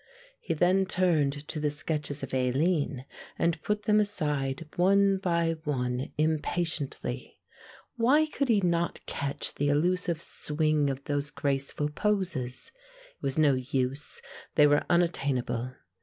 [0.39, 3.05] He then turned to the sketches of Aline
[3.37, 7.37] and put them aside one by one impatiently;
[7.97, 12.71] why could he not catch the elusive swing of those graceful poses?
[13.15, 14.23] It was no use;
[14.55, 15.75] they were unattainable.